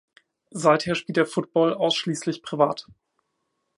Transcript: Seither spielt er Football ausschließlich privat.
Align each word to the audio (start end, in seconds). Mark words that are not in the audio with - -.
Seither 0.49 0.95
spielt 0.95 1.19
er 1.19 1.27
Football 1.27 1.75
ausschließlich 1.75 2.41
privat. 2.41 2.87